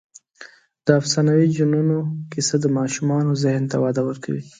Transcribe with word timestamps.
د 0.85 0.87
افسانوي 0.99 1.47
جنونو 1.57 1.97
کیسه 2.31 2.55
د 2.59 2.65
ماشومانو 2.77 3.31
ذهن 3.43 3.63
ته 3.71 3.77
وده 3.83 4.01
ورکوي. 4.05 4.43